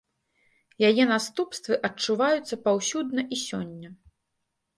Яе 0.87 1.03
наступствы 1.13 1.77
адчуваюцца 1.89 2.55
паўсюдна 2.69 3.21
і 3.37 3.41
сёння. 3.45 3.89